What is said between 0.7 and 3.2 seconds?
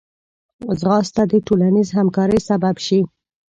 ځغاسته د ټولنیز همکارۍ سبب شي